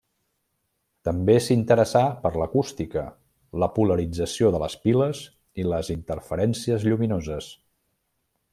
També 1.07 1.35
s'interessà 1.47 2.01
per 2.23 2.31
l'acústica, 2.43 3.03
la 3.65 3.69
polarització 3.75 4.51
de 4.57 4.63
les 4.65 4.79
piles 4.87 5.23
i 5.65 5.67
les 5.75 5.93
interferències 5.97 6.89
lluminoses. 6.89 7.53